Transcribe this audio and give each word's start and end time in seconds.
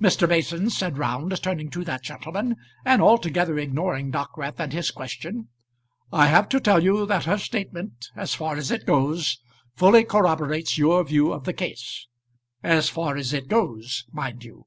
"Mr. 0.00 0.26
Mason," 0.26 0.70
said 0.70 0.96
Round, 0.96 1.36
turning 1.42 1.68
to 1.72 1.84
that 1.84 2.02
gentleman, 2.02 2.56
and 2.86 3.02
altogether 3.02 3.58
ignoring 3.58 4.10
Dockwrath 4.10 4.58
and 4.58 4.72
his 4.72 4.90
question; 4.90 5.48
"I 6.10 6.28
have 6.28 6.48
to 6.48 6.60
tell 6.60 6.82
you 6.82 7.04
that 7.04 7.26
her 7.26 7.36
statement, 7.36 8.08
as 8.16 8.32
far 8.32 8.56
as 8.56 8.70
it 8.70 8.86
goes, 8.86 9.38
fully 9.74 10.04
corroborates 10.04 10.78
your 10.78 11.04
view 11.04 11.30
of 11.30 11.44
the 11.44 11.52
case. 11.52 12.06
As 12.62 12.88
far 12.88 13.18
as 13.18 13.34
it 13.34 13.48
goes, 13.48 14.06
mind 14.10 14.44
you." 14.44 14.64